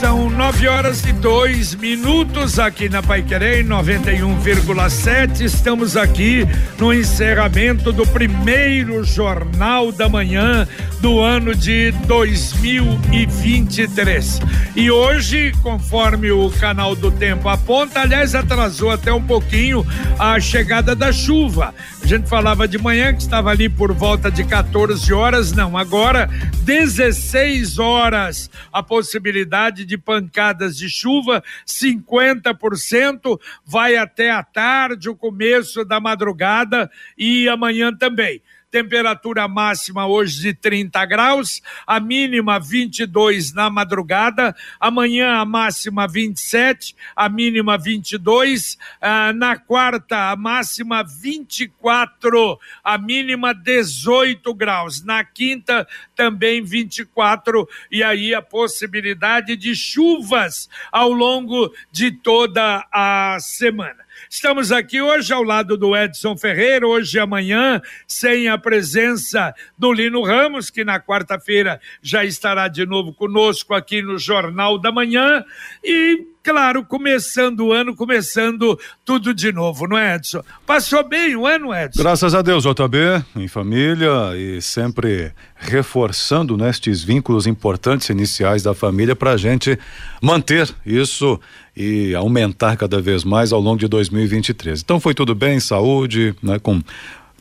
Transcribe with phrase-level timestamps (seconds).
[0.00, 5.40] São nove horas e dois minutos aqui na Paiquerê 91,7.
[5.40, 6.46] Estamos aqui
[6.78, 10.68] no encerramento do primeiro Jornal da Manhã
[11.00, 14.40] do ano de 2023.
[14.76, 19.86] E hoje, conforme o canal do tempo aponta, aliás, atrasou até um pouquinho
[20.18, 21.74] a chegada da chuva.
[22.06, 26.30] A gente falava de manhã que estava ali por volta de 14 horas, não, agora
[26.62, 28.48] 16 horas.
[28.72, 36.88] A possibilidade de pancadas de chuva, 50%, vai até a tarde, o começo da madrugada
[37.18, 38.40] e amanhã também
[38.76, 46.94] temperatura máxima hoje de 30 graus, a mínima 22 na madrugada, amanhã a máxima 27,
[47.16, 55.88] a mínima 22, ah, na quarta a máxima 24, a mínima 18 graus, na quinta
[56.14, 64.05] também 24 e aí a possibilidade de chuvas ao longo de toda a semana.
[64.36, 69.90] Estamos aqui hoje ao lado do Edson Ferreira, hoje e amanhã, sem a presença do
[69.90, 75.42] Lino Ramos, que na quarta-feira já estará de novo conosco aqui no Jornal da Manhã.
[75.82, 80.44] E claro, começando o ano, começando tudo de novo, não é, Edson?
[80.64, 82.00] Passou bem o ano, Edson?
[82.00, 88.74] Graças a Deus, JB, em família e sempre reforçando nestes né, vínculos importantes iniciais da
[88.74, 89.76] família para a gente
[90.22, 91.40] manter isso
[91.76, 94.80] e aumentar cada vez mais ao longo de 2023.
[94.80, 96.80] Então foi tudo bem, saúde, né, com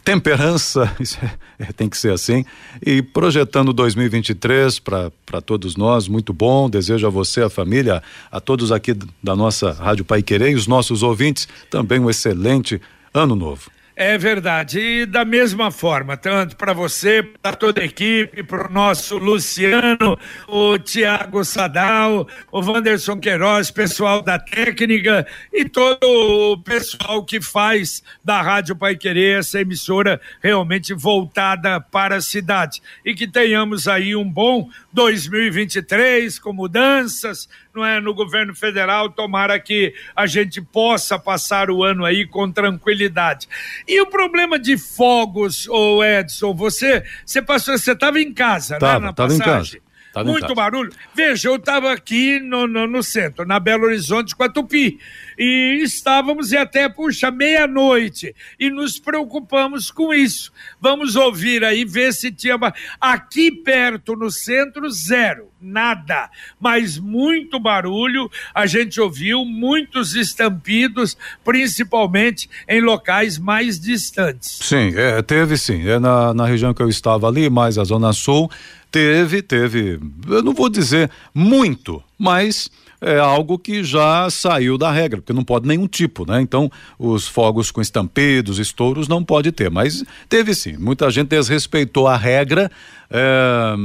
[0.06, 0.96] temperança,
[1.60, 2.46] é, é, tem que ser assim.
[2.86, 6.70] E projetando 2023 para todos nós, muito bom.
[6.70, 10.68] Desejo a você, a família, a todos aqui da nossa Rádio Pai Querer e os
[10.68, 12.80] nossos ouvintes também um excelente
[13.14, 13.75] ano novo.
[13.98, 14.78] É verdade.
[14.78, 20.20] E da mesma forma, tanto para você, para toda a equipe, para o nosso Luciano,
[20.50, 28.04] o Tiago Sadal, o Wanderson Queiroz, pessoal da técnica e todo o pessoal que faz
[28.22, 32.82] da Rádio Pai Querer essa emissora realmente voltada para a cidade.
[33.06, 39.60] E que tenhamos aí um bom 2023 com mudanças, não é, no governo federal, tomara
[39.60, 43.48] que a gente possa passar o ano aí com tranquilidade.
[43.88, 49.00] E o problema de fogos, ô Edson, você, você passou, você estava em casa, tava,
[49.00, 49.78] né, na tava passagem.
[49.78, 49.86] Em casa.
[50.24, 50.94] Muito barulho.
[51.14, 54.98] Veja, eu estava aqui no, no, no, centro, na Belo Horizonte com a Tupi.
[55.38, 58.36] E estávamos e até, puxa, meia-noite.
[58.60, 60.52] E nos preocupamos com isso.
[60.80, 62.56] Vamos ouvir aí, ver se tinha.
[63.00, 65.50] Aqui perto, no centro, zero.
[65.62, 66.30] Nada.
[66.60, 68.30] Mas muito barulho.
[68.54, 74.60] A gente ouviu muitos estampidos, principalmente em locais mais distantes.
[74.62, 75.88] Sim, é, teve sim.
[75.88, 78.50] É na, na região que eu estava ali, mais a Zona Sul
[78.96, 82.72] Teve, teve, eu não vou dizer muito, mas
[83.06, 86.42] é algo que já saiu da regra, porque não pode nenhum tipo, né?
[86.42, 89.70] Então, os fogos com estampidos, estouros, não pode ter.
[89.70, 90.76] Mas teve sim.
[90.78, 92.72] Muita gente desrespeitou a regra.
[93.08, 93.76] É,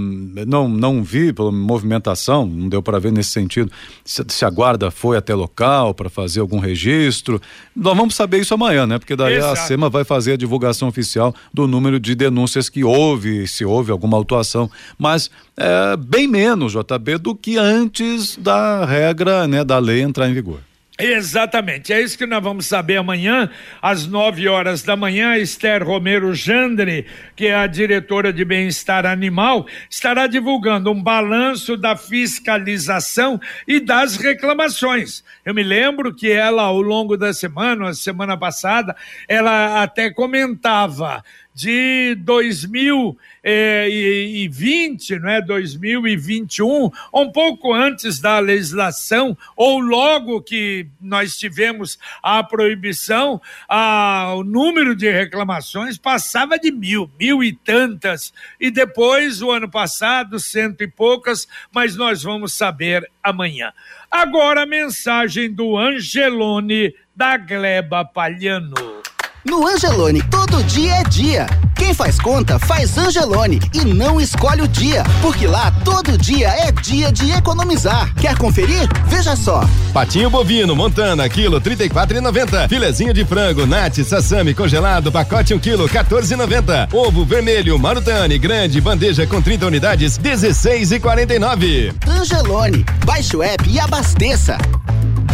[0.46, 3.70] não, não vi pela movimentação, não deu para ver nesse sentido
[4.02, 7.40] se, se, a guarda foi até local para fazer algum registro.
[7.76, 8.98] Nós vamos saber isso amanhã, né?
[8.98, 9.52] Porque daí Exato.
[9.52, 13.92] a SEMA vai fazer a divulgação oficial do número de denúncias que houve, se houve
[13.92, 14.70] alguma autuação.
[14.98, 19.09] Mas é, bem menos, JB, do que antes da regra,
[19.48, 20.60] né, da lei entrar em vigor.
[21.02, 23.48] Exatamente, é isso que nós vamos saber amanhã,
[23.80, 25.34] às nove horas da manhã.
[25.34, 31.96] Esther Romero Jandre, que é a diretora de bem-estar animal, estará divulgando um balanço da
[31.96, 35.24] fiscalização e das reclamações.
[35.42, 38.94] Eu me lembro que ela, ao longo da semana, a semana passada,
[39.26, 41.24] ela até comentava
[41.54, 45.42] de 2020, não é?
[45.42, 54.44] 2021, um pouco antes da legislação, ou logo que nós tivemos a proibição, a, o
[54.44, 60.82] número de reclamações passava de mil, mil e tantas, e depois, o ano passado, cento
[60.82, 63.72] e poucas, mas nós vamos saber amanhã.
[64.10, 69.00] Agora a mensagem do Angelone da Gleba Palhano.
[69.44, 71.46] No Angelone, todo dia é dia.
[71.74, 76.70] Quem faz conta, faz Angelone e não escolhe o dia, porque lá todo dia é
[76.70, 78.12] dia de economizar.
[78.16, 78.86] Quer conferir?
[79.06, 79.64] Veja só.
[79.94, 82.68] Patinho bovino, montana, quilo trinta e quatro e noventa.
[82.68, 86.92] Filezinho de frango, nate, sassami, congelado, pacote um quilo, 14,90.
[86.92, 91.94] Ovo vermelho, marutane, grande, bandeja com 30 unidades, 16 e quarenta e nove.
[92.06, 94.58] Angelone, baixe o app e abasteça.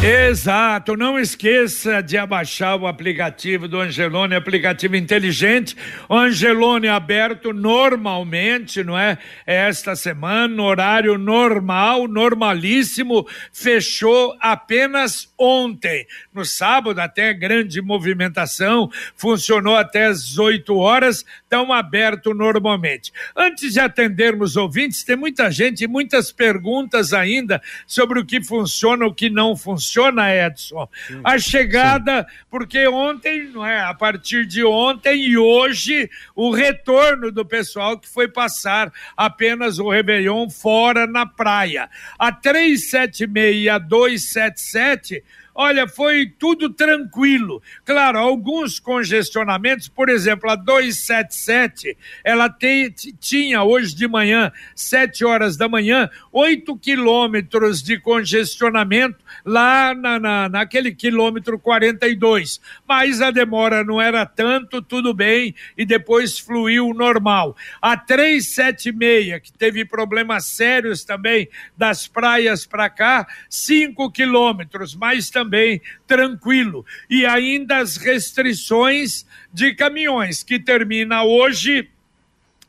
[0.02, 5.75] Exato, não esqueça de abaixar o aplicativo do Angelone, aplicativo inteligente.
[6.08, 9.16] O Angelone aberto normalmente, não é?
[9.46, 16.06] Esta semana, horário normal, normalíssimo, fechou apenas ontem.
[16.32, 23.12] No sábado, até grande movimentação, funcionou até às 8 horas, estão aberto normalmente.
[23.34, 29.14] Antes de atendermos ouvintes, tem muita gente, muitas perguntas ainda sobre o que funciona, o
[29.14, 30.88] que não funciona funciona, Edson.
[31.06, 32.37] Sim, a chegada, sim.
[32.50, 33.81] porque ontem, não é?
[33.81, 39.88] A partir de ontem e hoje, o retorno do pessoal que foi passar apenas o
[39.88, 41.88] Réveillon fora na praia.
[42.19, 45.25] A 376 e a 277
[45.58, 47.62] Olha, foi tudo tranquilo.
[47.82, 55.56] Claro, alguns congestionamentos, por exemplo, a 277, ela te, tinha hoje de manhã, 7 horas
[55.56, 59.17] da manhã, 8 quilômetros de congestionamento
[59.47, 62.61] lá na, na, naquele quilômetro 42.
[62.87, 67.56] Mas a demora não era tanto, tudo bem, e depois fluiu normal.
[67.81, 75.45] A 376, que teve problemas sérios também das praias para cá, 5 quilômetros, mas também
[75.46, 76.84] também tranquilo.
[77.08, 81.88] E ainda as restrições de caminhões, que termina hoje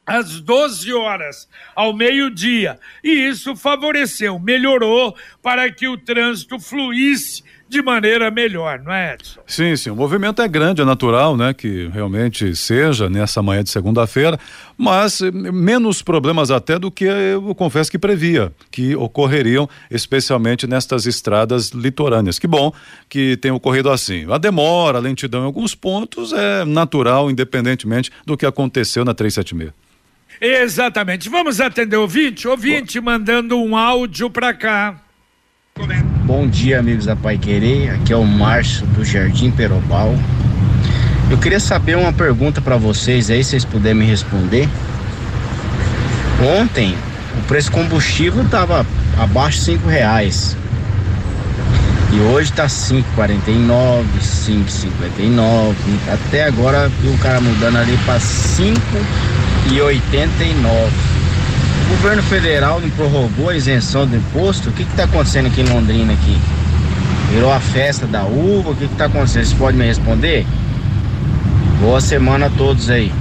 [0.05, 2.79] às 12 horas, ao meio-dia.
[3.03, 9.41] E isso favoreceu, melhorou para que o trânsito fluísse de maneira melhor, não é, Edson?
[9.45, 9.89] Sim, sim.
[9.89, 11.53] O movimento é grande, é natural, né?
[11.53, 14.39] Que realmente seja nessa manhã de segunda-feira,
[14.77, 21.69] mas menos problemas até do que eu confesso que previa, que ocorreriam especialmente nestas estradas
[21.69, 22.39] litorâneas.
[22.39, 22.71] Que bom
[23.09, 24.25] que tem ocorrido assim.
[24.31, 29.73] A demora, a lentidão em alguns pontos é natural, independentemente do que aconteceu na 376.
[30.39, 31.29] Exatamente.
[31.29, 32.47] Vamos atender o ouvinte?
[32.47, 35.01] Ouvinte mandando um áudio para cá.
[36.25, 37.91] Bom dia, amigos da Pai Querer.
[37.91, 40.15] Aqui é o Márcio do Jardim Perobal.
[41.29, 44.67] Eu queria saber uma pergunta para vocês aí, se vocês puderem me responder.
[46.59, 46.95] Ontem
[47.37, 48.83] o preço combustível estava
[49.19, 50.57] abaixo de 5 reais.
[52.11, 55.75] E hoje tá 5,49, 5,59.
[56.11, 61.16] Até agora vi o cara mudando ali para 5,89.
[61.89, 64.69] Governo federal não prorrogou a isenção do imposto?
[64.69, 66.37] O que está acontecendo aqui em Londrina aqui?
[67.31, 68.71] Virou a festa da uva?
[68.71, 69.45] O que está acontecendo?
[69.45, 70.45] Vocês podem me responder?
[71.79, 73.11] Boa semana a todos aí.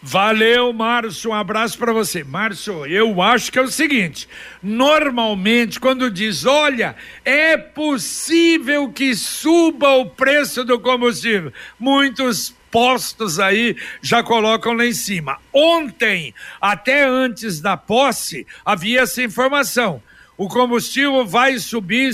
[0.00, 1.30] Valeu, Márcio.
[1.30, 2.22] Um abraço para você.
[2.22, 4.28] Márcio, eu acho que é o seguinte:
[4.62, 6.94] normalmente, quando diz, olha,
[7.24, 14.92] é possível que suba o preço do combustível, muitos postos aí já colocam lá em
[14.92, 15.38] cima.
[15.52, 20.02] Ontem, até antes da posse, havia essa informação.
[20.36, 22.10] O combustível vai subir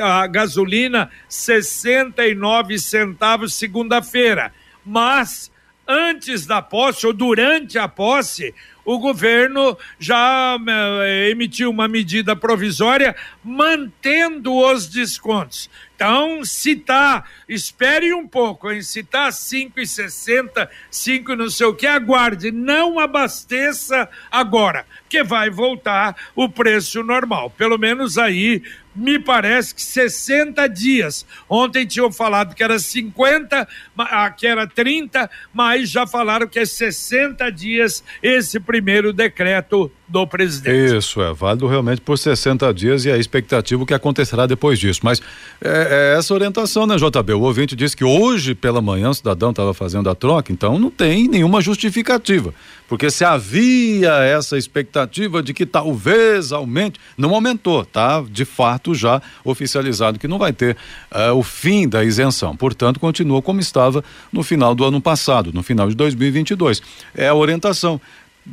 [0.00, 4.50] a gasolina 69 centavos segunda-feira,
[4.82, 5.52] mas
[5.86, 8.54] antes da posse ou durante a posse,
[8.86, 10.56] o governo já
[11.04, 13.14] eh, emitiu uma medida provisória
[13.48, 15.70] mantendo os descontos.
[15.96, 18.82] Então, se tá, espere um pouco, hein?
[18.82, 26.14] Se tá 5,60, 5 não sei o que, aguarde, não abasteça agora, que vai voltar
[26.36, 27.50] o preço normal.
[27.50, 28.62] Pelo menos aí
[28.94, 31.26] me parece que 60 dias.
[31.48, 33.66] Ontem tinham falado que era 50,
[33.98, 40.26] ah, que era 30, mas já falaram que é 60 dias esse primeiro decreto do
[40.26, 40.96] presidente.
[40.96, 45.00] Isso, é válido realmente por 60 dias e a expectativa que acontecerá depois disso.
[45.02, 45.20] Mas
[45.62, 47.34] é, é essa orientação, né, JB?
[47.34, 50.90] O ouvinte disse que hoje pela manhã o cidadão estava fazendo a troca, então não
[50.90, 52.54] tem nenhuma justificativa.
[52.88, 58.22] Porque se havia essa expectativa de que talvez aumente, não aumentou, tá?
[58.22, 60.74] De fato já oficializado que não vai ter
[61.12, 62.56] uh, o fim da isenção.
[62.56, 66.80] Portanto, continua como estava no final do ano passado, no final de 2022.
[67.14, 68.00] É a orientação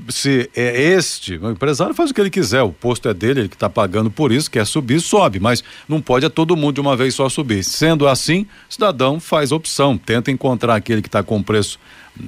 [0.09, 3.49] se é este, o empresário faz o que ele quiser, o posto é dele, ele
[3.49, 6.81] que está pagando por isso, quer subir, sobe, mas não pode a todo mundo de
[6.81, 7.63] uma vez só subir.
[7.63, 11.79] Sendo assim, cidadão faz opção, tenta encontrar aquele que está com preço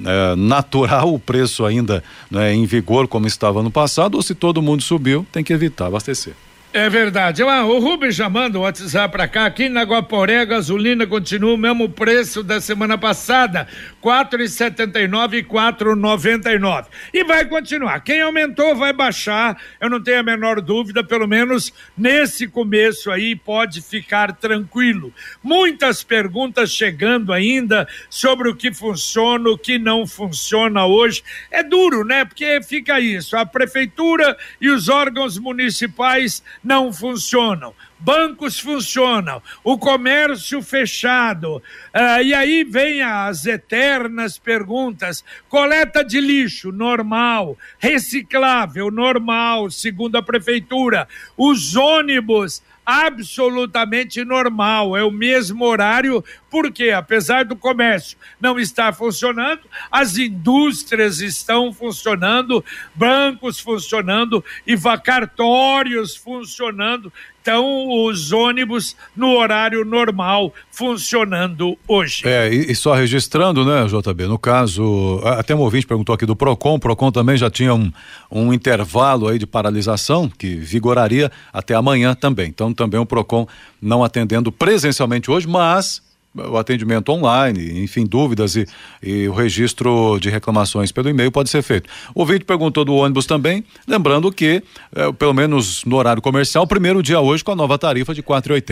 [0.04, 4.62] é, natural, o preço ainda né, em vigor como estava no passado, ou se todo
[4.62, 6.34] mundo subiu, tem que evitar abastecer.
[6.70, 7.42] É verdade.
[7.42, 9.46] Ah, o Rubens já manda o WhatsApp para cá.
[9.46, 13.66] Aqui na Guaporé, a gasolina continua o mesmo preço da semana passada,
[14.02, 16.88] quatro e setenta e nove quatro noventa e nove.
[17.12, 18.00] E vai continuar.
[18.00, 23.34] Quem aumentou vai baixar, eu não tenho a menor dúvida, pelo menos nesse começo aí
[23.34, 25.10] pode ficar tranquilo.
[25.42, 31.24] Muitas perguntas chegando ainda sobre o que funciona, o que não funciona hoje.
[31.50, 32.26] É duro, né?
[32.26, 37.74] Porque fica isso, a prefeitura e os órgãos municipais não funcionam.
[37.98, 41.62] Bancos funcionam, o comércio fechado.
[41.92, 50.22] Ah, e aí vem as eternas perguntas: coleta de lixo, normal, reciclável, normal, segundo a
[50.22, 58.94] prefeitura, os ônibus absolutamente normal, é o mesmo horário, porque apesar do comércio não estar
[58.94, 59.60] funcionando,
[59.92, 62.64] as indústrias estão funcionando,
[62.94, 67.12] bancos funcionando e cartórios funcionando.
[67.48, 72.28] Então, os ônibus no horário normal funcionando hoje.
[72.28, 74.26] É, e, e, só registrando, né, JB?
[74.26, 77.90] No caso, até um ouvinte perguntou aqui do PROCON, o PROCON também já tinha um,
[78.30, 82.48] um intervalo aí de paralisação que vigoraria até amanhã também.
[82.48, 83.46] Então, também o PROCON
[83.80, 86.02] não atendendo presencialmente hoje, mas
[86.48, 88.66] o atendimento online, enfim, dúvidas e,
[89.02, 91.88] e, o registro de reclamações pelo e-mail pode ser feito.
[92.14, 94.62] O ouvinte perguntou do ônibus também, lembrando que,
[94.94, 98.56] é, pelo menos no horário comercial, primeiro dia hoje com a nova tarifa de quatro
[98.56, 98.62] e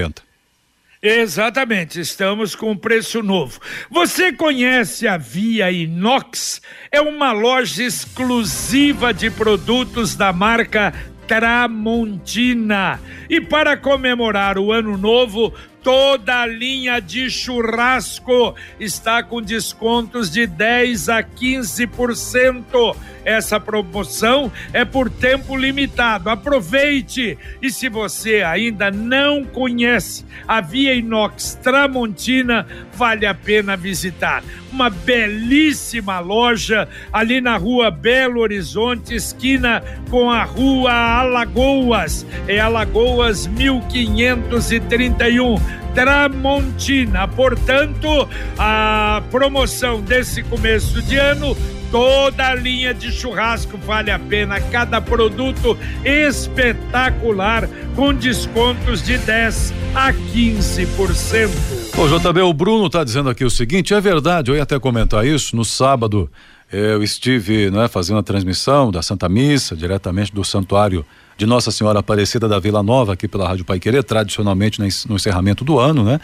[1.02, 3.60] Exatamente, estamos com um preço novo.
[3.90, 6.60] Você conhece a Via Inox?
[6.90, 10.92] É uma loja exclusiva de produtos da marca
[11.26, 13.00] Tramontina.
[13.28, 15.52] E para comemorar o ano novo,
[15.86, 22.96] toda a linha de churrasco está com descontos de 10 a 15%.
[23.24, 26.28] Essa promoção é por tempo limitado.
[26.28, 27.38] Aproveite!
[27.62, 34.42] E se você ainda não conhece a Via Inox Tramontina, vale a pena visitar.
[34.76, 42.26] Uma belíssima loja ali na rua Belo Horizonte, esquina com a rua Alagoas.
[42.46, 45.54] É Alagoas 1531
[45.94, 47.26] Tramontina.
[47.26, 48.28] Portanto,
[48.58, 51.56] a promoção desse começo de ano
[51.90, 59.72] toda a linha de churrasco vale a pena, cada produto espetacular com descontos de 10
[59.94, 61.75] a 15%.
[61.94, 65.26] Ô JB, o Bruno está dizendo aqui o seguinte, é verdade, eu ia até comentar
[65.26, 66.30] isso, no sábado
[66.72, 71.04] eu estive né, fazendo a transmissão da Santa Missa, diretamente do santuário
[71.36, 75.64] de Nossa Senhora Aparecida da Vila Nova, aqui pela Rádio Pai Querer, tradicionalmente no encerramento
[75.64, 76.20] do ano, né?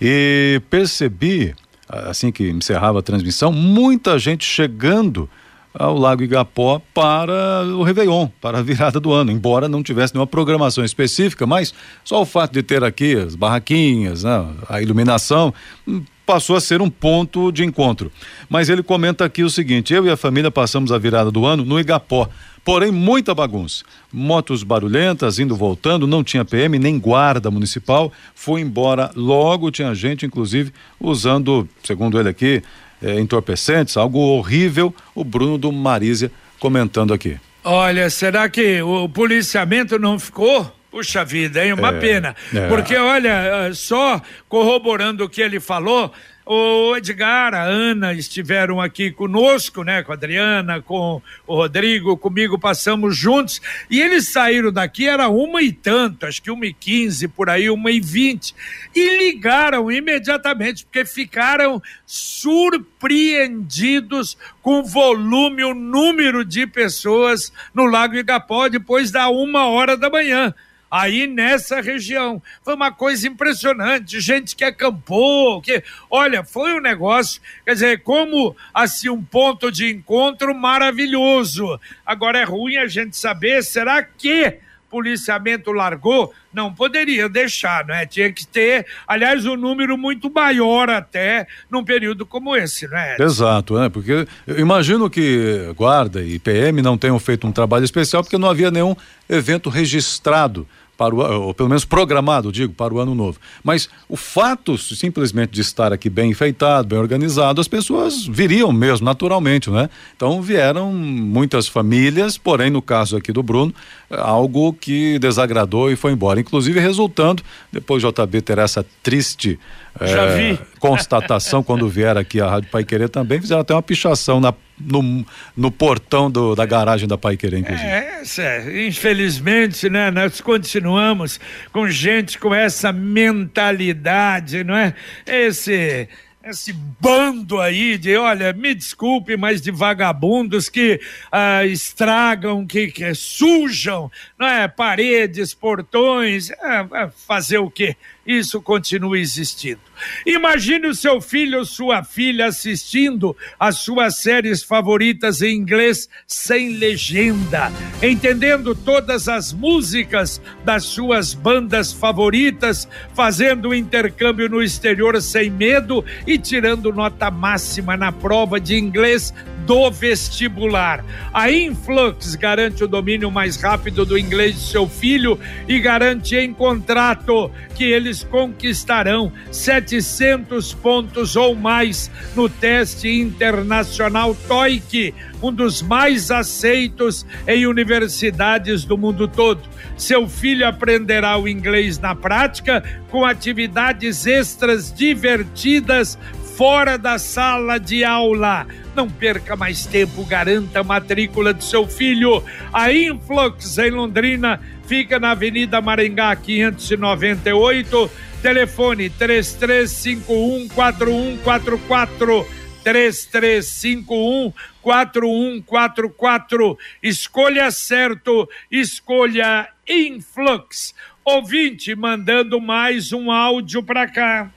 [0.00, 1.54] E percebi,
[1.88, 5.28] assim que encerrava a transmissão, muita gente chegando
[5.74, 10.26] ao Lago Igapó para o Réveillon, para a virada do ano, embora não tivesse nenhuma
[10.26, 11.72] programação específica, mas
[12.04, 15.52] só o fato de ter aqui as barraquinhas, né, a iluminação,
[15.86, 18.10] hum, passou a ser um ponto de encontro.
[18.48, 21.64] Mas ele comenta aqui o seguinte: eu e a família passamos a virada do ano
[21.64, 22.28] no Igapó.
[22.64, 23.84] Porém, muita bagunça.
[24.12, 28.12] Motos barulhentas, indo voltando, não tinha PM nem guarda municipal.
[28.36, 32.62] Foi embora logo, tinha gente, inclusive, usando, segundo ele aqui,
[33.02, 34.94] é, entorpecentes, algo horrível.
[35.14, 37.38] O Bruno do Marísia comentando aqui.
[37.64, 40.70] Olha, será que o policiamento não ficou?
[40.90, 41.72] Puxa vida, hein?
[41.72, 42.36] Uma é, pena.
[42.54, 42.68] É.
[42.68, 46.12] Porque, olha, só corroborando o que ele falou,
[46.44, 50.02] o Edgar, a Ana estiveram aqui conosco, né?
[50.02, 53.60] Com a Adriana, com o Rodrigo, comigo, passamos juntos.
[53.88, 57.70] E eles saíram daqui, era uma e tanto, acho que uma e quinze, por aí,
[57.70, 58.54] uma e vinte.
[58.94, 68.16] E ligaram imediatamente, porque ficaram surpreendidos com o volume, o número de pessoas no Lago
[68.16, 70.54] Igapó depois da uma hora da manhã
[70.92, 72.42] aí nessa região.
[72.62, 78.54] Foi uma coisa impressionante, gente que acampou, que, olha, foi um negócio, quer dizer, como
[78.74, 81.80] assim um ponto de encontro maravilhoso.
[82.04, 84.58] Agora é ruim a gente saber, será que
[84.90, 88.04] policiamento largou, não poderia deixar, não é?
[88.04, 93.16] Tinha que ter, aliás, um número muito maior até num período como esse, não é?
[93.18, 93.88] Exato, né?
[93.88, 98.50] Porque eu imagino que guarda e PM não tenham feito um trabalho especial porque não
[98.50, 98.94] havia nenhum
[99.30, 100.68] evento registrado
[101.02, 103.38] para o, ou pelo menos programado, digo, para o ano novo.
[103.64, 109.04] Mas o fato simplesmente de estar aqui bem enfeitado, bem organizado, as pessoas viriam mesmo,
[109.04, 109.90] naturalmente, né?
[110.14, 113.74] Então vieram muitas famílias, porém, no caso aqui do Bruno,
[114.10, 116.38] algo que desagradou e foi embora.
[116.38, 117.42] Inclusive resultando,
[117.72, 119.58] depois o JB ter essa triste
[120.00, 124.54] é, constatação quando vier aqui a Rádio Pai Querer também, fizeram até uma pichação na,
[124.80, 125.24] no,
[125.56, 127.88] no portão do, da garagem da Pai Querer, inclusive.
[127.88, 131.38] É, é, infelizmente, né, nós continuamos
[131.72, 134.94] com gente com essa mentalidade, não é?
[135.26, 136.08] Esse
[136.44, 143.14] esse bando aí de, olha, me desculpe, mas de vagabundos que ah, estragam, que, que
[143.14, 144.66] sujam, não é?
[144.66, 147.96] Paredes, portões, é, é fazer o quê?
[148.26, 149.80] Isso continua existindo.
[150.26, 156.76] Imagine o seu filho ou sua filha assistindo as suas séries favoritas em inglês sem
[156.76, 157.70] legenda,
[158.02, 166.04] entendendo todas as músicas das suas bandas favoritas, fazendo o intercâmbio no exterior sem medo
[166.26, 169.32] e tirando nota máxima na prova de inglês
[169.66, 171.04] do vestibular.
[171.32, 175.38] A Influx garante o domínio mais rápido do inglês de seu filho
[175.68, 185.14] e garante em contrato que eles conquistarão 700 pontos ou mais no teste internacional TOEIC,
[185.42, 189.62] um dos mais aceitos em universidades do mundo todo.
[189.96, 196.18] Seu filho aprenderá o inglês na prática com atividades extras divertidas
[196.56, 198.66] fora da sala de aula.
[198.94, 202.42] Não perca mais tempo, garanta a matrícula do seu filho.
[202.72, 208.10] A Influx em Londrina fica na Avenida Maringá 598,
[208.42, 212.46] telefone 3351 4144
[212.84, 216.78] 3351 4144.
[217.02, 220.94] Escolha certo, escolha Influx.
[221.24, 224.50] Ouvinte mandando mais um áudio para cá.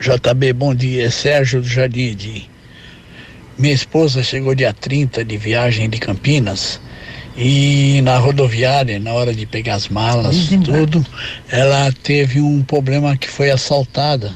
[0.00, 1.10] JB, bom dia.
[1.10, 2.48] Sérgio do Jadide.
[3.58, 6.80] Minha esposa chegou dia 30 de viagem de Campinas
[7.36, 11.04] e na rodoviária, na hora de pegar as malas, tudo,
[11.50, 14.32] ela teve um problema que foi assaltada.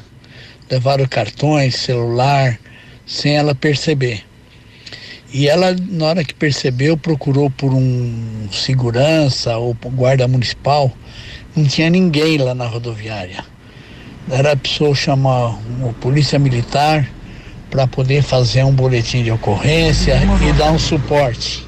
[0.69, 2.59] Levaram cartões, celular,
[3.05, 4.23] sem ela perceber.
[5.33, 10.91] E ela, na hora que percebeu, procurou por um segurança ou guarda municipal.
[11.55, 13.52] Não tinha ninguém lá na rodoviária.
[14.29, 17.07] Era a pessoa chamar uma polícia militar
[17.69, 21.65] para poder fazer um boletim de ocorrência e dar um suporte.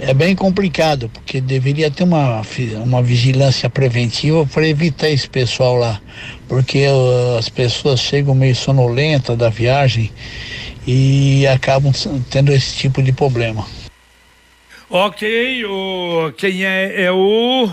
[0.00, 2.42] É bem complicado, porque deveria ter uma,
[2.82, 6.00] uma vigilância preventiva para evitar esse pessoal lá,
[6.48, 10.10] porque uh, as pessoas chegam meio sonolentas da viagem
[10.86, 11.92] e acabam
[12.30, 13.66] tendo esse tipo de problema.
[14.88, 17.04] Ok, o, quem é?
[17.04, 17.70] É o.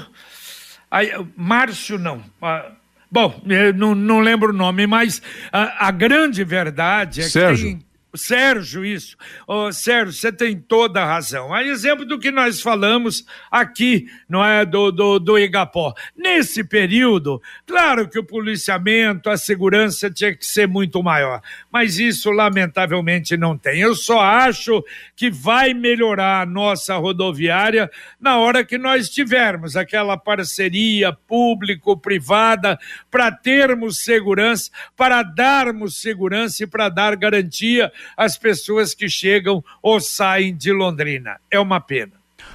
[0.92, 2.22] Ai, Márcio, não.
[3.18, 3.42] Bom,
[3.76, 7.66] não, não lembro o nome, mas a, a grande verdade é Sérgio.
[7.66, 9.18] que tem Sérgio, isso.
[9.46, 11.56] Oh, Sérgio, você tem toda a razão.
[11.58, 15.94] Exemplo do que nós falamos aqui, não é, do, do, do Igapó.
[16.16, 22.32] Nesse período, claro que o policiamento, a segurança tinha que ser muito maior, mas isso
[22.32, 23.82] lamentavelmente não tem.
[23.82, 24.84] Eu só acho
[25.16, 32.80] que vai melhorar a nossa rodoviária na hora que nós tivermos aquela parceria público-privada
[33.12, 40.00] para termos segurança, para darmos segurança e para dar garantia as pessoas que chegam ou
[40.00, 41.38] saem de Londrina.
[41.50, 42.14] É uma pena.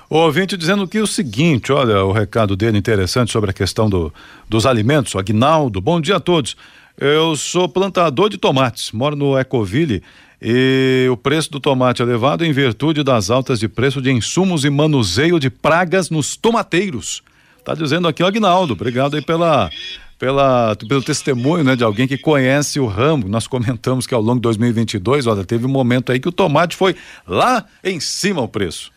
[0.08, 4.12] O ouvinte dizendo que o seguinte, olha o recado dele interessante sobre a questão do,
[4.48, 5.16] dos alimentos.
[5.16, 6.56] Agnaldo, bom dia a todos.
[6.98, 10.02] Eu sou plantador de tomates, moro no Ecoville
[10.40, 14.64] e o preço do tomate é elevado em virtude das altas de preço de insumos
[14.64, 17.22] e manuseio de pragas nos tomateiros.
[17.64, 18.72] Tá dizendo aqui o Agnaldo.
[18.72, 19.70] Obrigado aí pela
[20.22, 23.26] pela, pelo testemunho né, de alguém que conhece o ramo.
[23.26, 26.76] Nós comentamos que ao longo de 2022, olha, teve um momento aí que o tomate
[26.76, 26.94] foi
[27.26, 28.92] lá em cima o preço.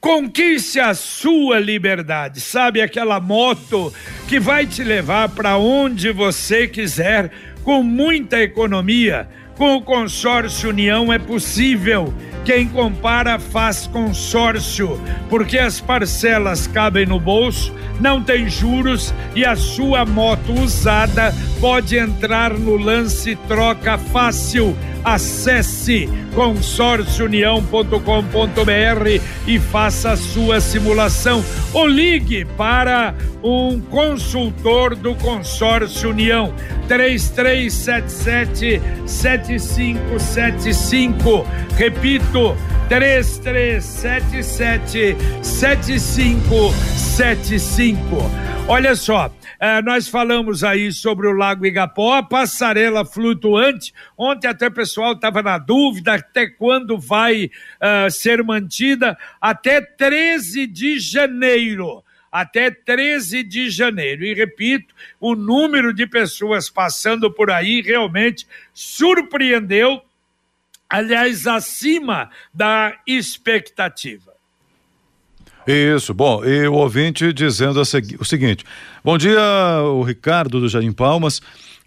[0.00, 3.94] Conquiste a sua liberdade, sabe aquela moto
[4.26, 7.30] que vai te levar para onde você quiser
[7.62, 9.28] com muita economia.
[9.60, 12.14] Com o consórcio União é possível.
[12.46, 17.70] Quem compara faz consórcio, porque as parcelas cabem no bolso,
[18.00, 24.74] não tem juros e a sua moto usada pode entrar no lance troca fácil.
[25.04, 31.44] Acesse consórciounião.com.br e faça a sua simulação
[31.74, 36.52] ou ligue para um consultor do Consórcio União
[36.86, 41.46] 3377 7575.
[41.76, 42.56] Repito,
[42.88, 48.16] 3377 7575.
[48.68, 53.92] Olha só, eh, nós falamos aí sobre o Lago Igapó, a passarela flutuante.
[54.16, 59.18] Ontem até o pessoal estava na dúvida até quando vai eh, ser mantida.
[59.40, 64.24] Até 13 de janeiro até 13 de janeiro.
[64.24, 70.00] E repito, o número de pessoas passando por aí realmente surpreendeu,
[70.88, 74.30] aliás, acima da expectativa.
[75.66, 78.64] Isso, bom, e o ouvinte dizendo o seguinte:
[79.04, 79.40] bom dia,
[79.84, 81.40] o Ricardo do Jardim Palmas.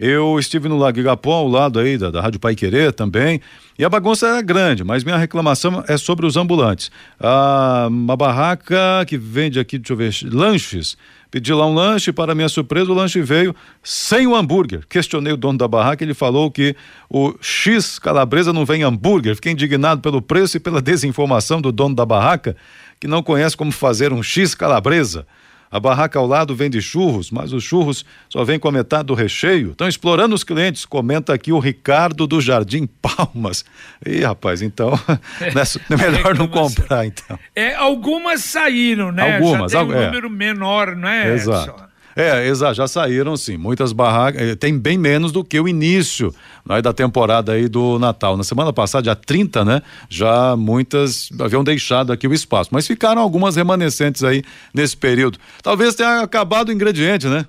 [0.06, 3.40] Eu estive no Lago Igapó, ao lado aí da, da Rádio Pai Querer também,
[3.80, 6.92] e a bagunça era grande, mas minha reclamação é sobre os ambulantes.
[7.18, 10.98] Ah, uma barraca que vende aqui, deixa eu ver, lanches.
[11.32, 14.86] Pedi lá um lanche, para minha surpresa, o lanche veio sem o hambúrguer.
[14.90, 16.76] Questionei o dono da barraca, ele falou que
[17.10, 19.36] o X calabresa não vem hambúrguer.
[19.36, 22.58] Fiquei indignado pelo preço e pela desinformação do dono da barraca,
[23.00, 25.26] que não conhece como fazer um X calabresa.
[25.74, 29.16] A barraca ao lado vende churros, mas os churros só vêm com a metade do
[29.16, 29.72] recheio.
[29.72, 33.66] Estão explorando os clientes, comenta aqui o Ricardo do Jardim Palmas.
[34.06, 34.94] Ih, rapaz, então
[35.42, 37.40] é melhor não comprar, então.
[37.56, 39.38] É, algumas saíram, né?
[39.38, 39.72] Algumas.
[39.72, 40.06] Já tem um é.
[40.06, 41.34] número menor, não é?
[41.34, 41.72] Exato.
[41.72, 41.93] Edson?
[42.16, 46.34] É, exato, já saíram sim, muitas barracas, eh, tem bem menos do que o início
[46.66, 48.38] né, da temporada aí do Natal.
[48.38, 53.22] Na semana passada, dia 30, né, já muitas haviam deixado aqui o espaço, mas ficaram
[53.22, 55.40] algumas remanescentes aí nesse período.
[55.62, 57.46] Talvez tenha acabado o ingrediente, né?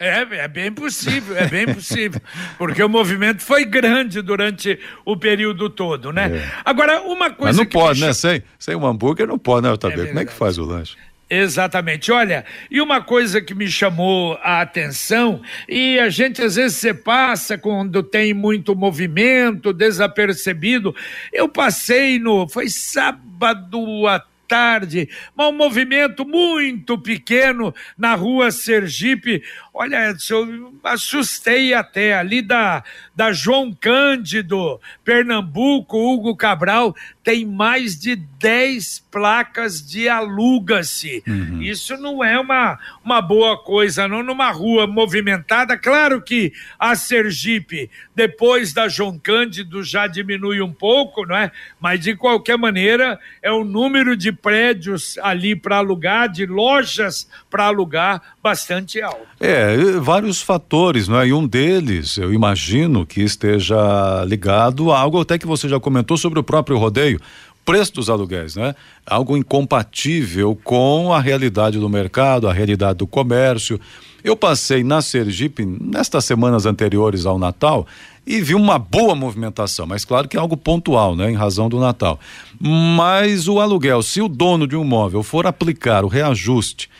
[0.00, 2.20] É, é bem possível, é bem possível,
[2.56, 6.36] porque o movimento foi grande durante o período todo, né?
[6.36, 6.50] É.
[6.64, 8.12] Agora, uma coisa Mas não pode, né?
[8.12, 10.06] Sem, sem um hambúrguer não pode, né, Otávio?
[10.06, 10.96] Como é que faz o lanche?
[11.30, 12.10] Exatamente.
[12.10, 16.94] Olha, e uma coisa que me chamou a atenção, e a gente às vezes se
[16.94, 20.94] passa quando tem muito movimento, desapercebido.
[21.30, 22.48] Eu passei no.
[22.48, 29.42] Foi sábado à tarde, mas um movimento muito pequeno na rua Sergipe.
[29.74, 32.82] Olha, eu assustei até ali da,
[33.14, 36.96] da João Cândido, Pernambuco, Hugo Cabral,
[37.28, 41.22] tem mais de 10 placas de aluga-se.
[41.60, 45.76] Isso não é uma, uma boa coisa, não numa rua movimentada.
[45.76, 51.52] Claro que a Sergipe, depois da João Cândido, já diminui um pouco, não é?
[51.78, 57.66] Mas de qualquer maneira, é o número de prédios ali para alugar, de lojas para
[57.66, 59.20] alugar, bastante alto.
[59.38, 61.28] É, vários fatores, não é?
[61.28, 66.16] E um deles, eu imagino que esteja ligado a algo até que você já comentou
[66.16, 67.20] sobre o próprio rodeio,
[67.64, 68.74] preço dos aluguéis, né?
[69.06, 73.78] Algo incompatível com a realidade do mercado, a realidade do comércio.
[74.24, 77.86] Eu passei na Sergipe nestas semanas anteriores ao Natal
[78.26, 81.78] e vi uma boa movimentação, mas claro que é algo pontual, né, em razão do
[81.78, 82.18] Natal.
[82.58, 86.90] Mas o aluguel, se o dono de um imóvel for aplicar o reajuste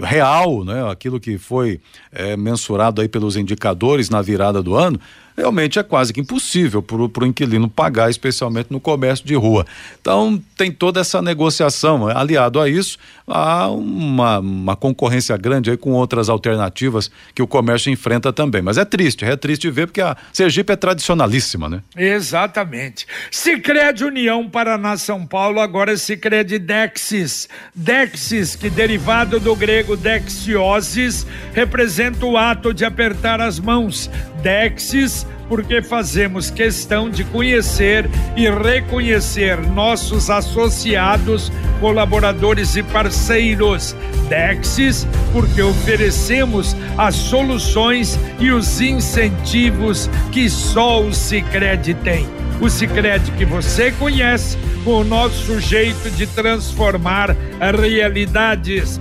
[0.00, 4.98] real, né, aquilo que foi eh, mensurado aí pelos indicadores na virada do ano,
[5.36, 9.66] realmente é quase que impossível para o inquilino pagar, especialmente no comércio de rua.
[10.00, 12.08] Então tem toda essa negociação.
[12.08, 17.90] Aliado a isso, há uma, uma concorrência grande aí com outras alternativas que o comércio
[17.90, 18.62] enfrenta também.
[18.62, 21.82] Mas é triste, é triste ver porque a Sergipe é tradicionalíssima, né?
[21.96, 23.06] Exatamente.
[23.30, 27.48] Sicredi União Paraná São Paulo, agora Sicredi Dexis.
[27.74, 34.10] Dexis, que derivado do grego dexiosis, representa o ato de apertar as mãos.
[34.42, 43.94] Dexis, porque fazemos questão de conhecer e reconhecer nossos associados, colaboradores e parceiros.
[44.28, 52.26] Dexis, porque oferecemos as soluções e os incentivos que só o Sicredi tem.
[52.60, 59.00] O Sicredi que você conhece, com o nosso jeito de transformar realidades.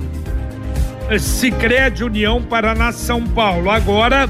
[1.19, 3.69] Sicredi União Paraná São Paulo.
[3.69, 4.29] Agora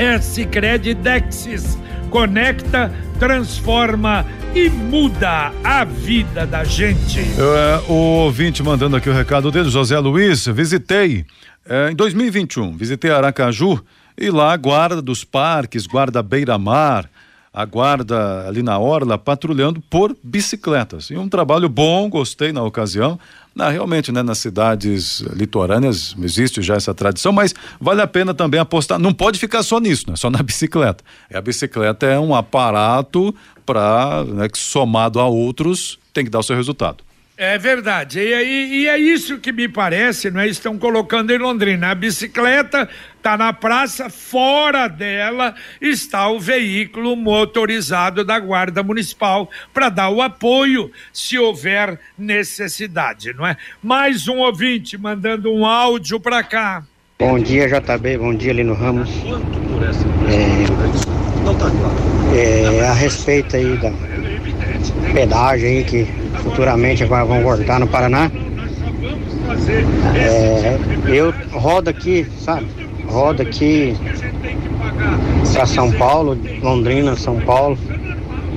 [0.00, 1.76] é Sicredi Dexis.
[2.08, 7.20] Conecta, transforma e muda a vida da gente.
[7.20, 11.26] É, o ouvinte mandando aqui o recado dele, José Luiz, visitei
[11.68, 13.84] é, em 2021, visitei Aracaju
[14.16, 17.08] e lá a guarda dos parques, guarda beira-mar,
[17.52, 21.10] a guarda ali na orla patrulhando por bicicletas.
[21.10, 23.20] E um trabalho bom, gostei na ocasião.
[23.54, 28.60] Na, realmente, né, nas cidades litorâneas existe já essa tradição, mas vale a pena também
[28.60, 28.98] apostar.
[28.98, 30.16] Não pode ficar só nisso, né?
[30.16, 31.02] Só na bicicleta.
[31.32, 33.34] A bicicleta é um aparato
[33.66, 37.04] para, né, que somado a outros tem que dar o seu resultado.
[37.42, 38.20] É verdade.
[38.20, 40.46] E, e- e é isso que me parece, não é?
[40.46, 41.90] Estão colocando em Londrina.
[41.90, 49.88] A bicicleta está na praça, fora dela está o veículo motorizado da Guarda Municipal para
[49.88, 53.56] dar o apoio se houver necessidade, não é?
[53.82, 56.84] Mais um ouvinte mandando um áudio para cá.
[57.18, 58.18] Bom dia, JB.
[58.18, 59.08] Bom dia, Lino Ramos.
[62.34, 63.90] É, é, a respeito aí da
[65.12, 66.06] pedágio aí que
[66.42, 68.30] futuramente vão cortar no Paraná.
[70.14, 70.78] É,
[71.08, 72.66] eu rodo aqui, sabe?
[73.06, 73.96] Rodo aqui
[75.52, 77.76] para São Paulo, Londrina, São Paulo.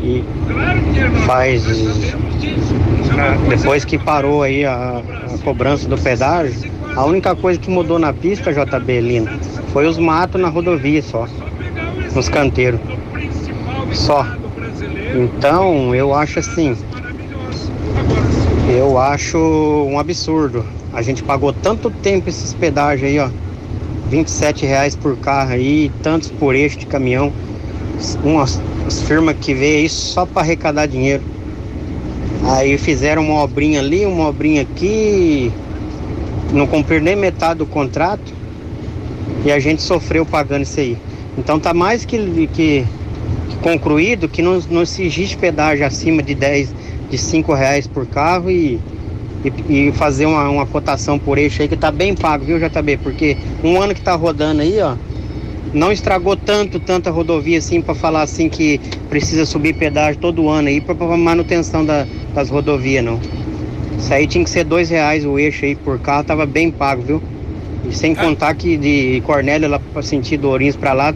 [0.03, 0.23] E
[1.25, 1.63] faz.
[3.49, 5.01] Depois que parou aí a,
[5.33, 9.29] a cobrança do pedágio, a única coisa que mudou na pista, JB Lino,
[9.71, 11.27] Foi os matos na rodovia só,
[12.13, 12.79] nos canteiros.
[13.93, 14.25] Só.
[15.13, 16.75] Então, eu acho assim.
[18.75, 20.65] Eu acho um absurdo.
[20.91, 23.29] A gente pagou tanto tempo esses pedágios aí, ó.
[24.09, 27.31] 27 reais por carro aí, tantos por eixo de caminhão.
[28.23, 28.59] Umas,
[29.07, 31.23] firmas que vê isso só para arrecadar dinheiro.
[32.45, 35.51] Aí fizeram uma obrinha ali, uma obrinha aqui,
[36.51, 38.33] não cumpriram nem metade do contrato
[39.45, 40.97] e a gente sofreu pagando isso aí.
[41.37, 42.85] Então tá mais que, que
[43.63, 46.75] concluído que não, não se existe pedágio acima de 10,
[47.09, 48.79] de 5 reais por carro e,
[49.69, 52.97] e, e, fazer uma, uma cotação por eixo aí que tá bem pago, viu, JB?
[52.97, 54.95] Porque um ano que tá rodando aí, ó,
[55.73, 60.67] não estragou tanto, tanta rodovia assim para falar assim que precisa subir pedágio todo ano
[60.67, 63.19] aí para manutenção da, das rodovias, não.
[63.97, 67.01] Isso aí tinha que ser dois reais o eixo aí por carro, tava bem pago,
[67.01, 67.23] viu?
[67.89, 71.13] E sem contar que de Cornélia lá para sentido Ourinhos para lá,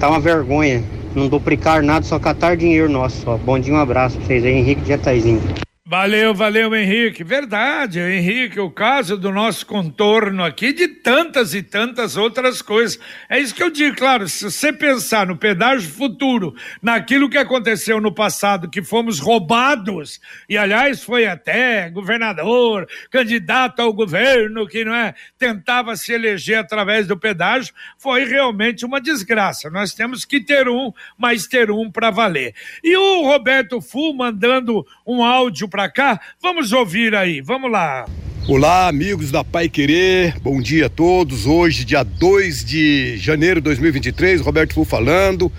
[0.00, 0.82] tá uma vergonha.
[1.16, 3.22] Não duplicar nada, só catar dinheiro nosso.
[3.22, 3.38] Só.
[3.38, 5.40] Bom dia, um abraço pra vocês aí, Henrique de Jataizinho.
[5.88, 7.22] Valeu, valeu, Henrique.
[7.22, 12.98] Verdade, Henrique, o caso do nosso contorno aqui de tantas e tantas outras coisas.
[13.28, 18.00] É isso que eu digo, claro, se você pensar no pedágio futuro, naquilo que aconteceu
[18.00, 24.92] no passado, que fomos roubados, e aliás foi até governador, candidato ao governo, que não
[24.92, 29.70] é, tentava se eleger através do pedágio, foi realmente uma desgraça.
[29.70, 32.56] Nós temos que ter um, mas ter um para valer.
[32.82, 36.18] E o Roberto Fu mandando um áudio para cá.
[36.40, 38.06] Vamos ouvir aí, vamos lá.
[38.48, 41.44] Olá, amigos da Pai Querer, bom dia a todos.
[41.44, 45.52] Hoje, dia 2 de janeiro de 2023, Roberto Fu falando.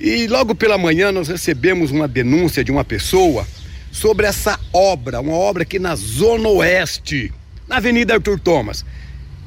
[0.00, 3.46] E logo pela manhã nós recebemos uma denúncia de uma pessoa
[3.92, 7.32] sobre essa obra, uma obra aqui na Zona Oeste,
[7.68, 8.84] na Avenida Arthur Thomas.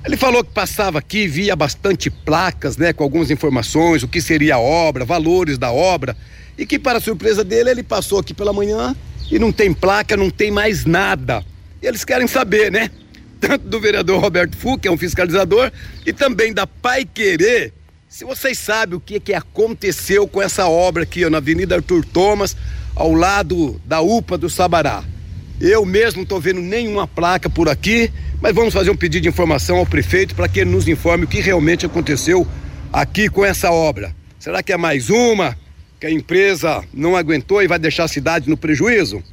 [0.05, 4.55] Ele falou que passava aqui, via bastante placas, né, com algumas informações, o que seria
[4.55, 6.15] a obra, valores da obra,
[6.57, 8.95] e que, para surpresa dele, ele passou aqui pela manhã
[9.31, 11.43] e não tem placa, não tem mais nada.
[11.81, 12.89] Eles querem saber, né?
[13.39, 15.71] Tanto do vereador Roberto Fu, que é um fiscalizador,
[16.05, 17.73] e também da Pai Querer,
[18.07, 22.05] se vocês sabem o que, que aconteceu com essa obra aqui ó, na Avenida Arthur
[22.05, 22.55] Thomas,
[22.95, 25.03] ao lado da UPA do Sabará.
[25.59, 29.29] Eu mesmo não estou vendo nenhuma placa por aqui, mas vamos fazer um pedido de
[29.29, 32.47] informação ao prefeito para que ele nos informe o que realmente aconteceu
[32.91, 34.15] aqui com essa obra.
[34.39, 35.57] Será que é mais uma?
[36.03, 39.23] Que a empresa não aguentou e vai deixar a cidade no prejuízo?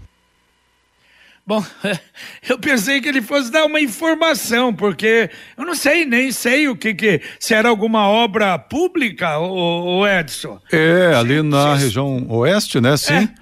[1.45, 1.65] Bom,
[2.49, 5.29] eu pensei que ele fosse dar uma informação, porque
[5.59, 7.21] eu não sei, nem sei o que que.
[7.41, 10.61] Se era alguma obra pública, o, Edson.
[10.71, 12.97] É, ali na região oeste, né?
[12.97, 13.15] Sim.
[13.15, 13.41] É.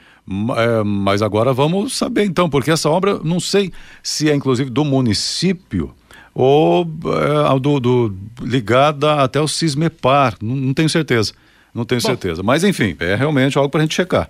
[0.56, 3.70] É, mas agora vamos saber então, porque essa obra, não sei
[4.02, 5.94] se é inclusive do município
[6.34, 11.34] ou é, do, do, ligada até o Cismepar, não, não tenho certeza.
[11.78, 12.42] Não tenho Bom, certeza.
[12.42, 14.28] Mas enfim, é realmente algo para a gente checar.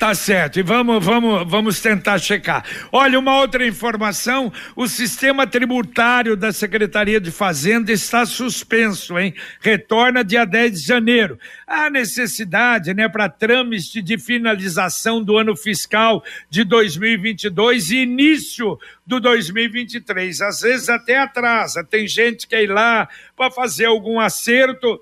[0.00, 2.64] Tá certo, e vamos, vamos, vamos tentar checar.
[2.90, 9.34] Olha, uma outra informação: o sistema tributário da Secretaria de Fazenda está suspenso, hein?
[9.60, 11.38] Retorna dia 10 de janeiro.
[11.66, 19.20] Há necessidade, né, para trâmite de finalização do ano fiscal de 2022 e início do
[19.20, 20.40] 2023.
[20.40, 24.98] Às vezes até atrasa, tem gente que quer ir lá para fazer algum acerto